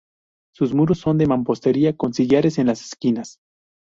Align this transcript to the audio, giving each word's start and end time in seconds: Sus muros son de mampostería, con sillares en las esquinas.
Sus 0.55 0.73
muros 0.73 0.97
son 0.97 1.19
de 1.19 1.27
mampostería, 1.27 1.95
con 1.95 2.15
sillares 2.15 2.57
en 2.57 2.65
las 2.65 2.81
esquinas. 2.83 3.37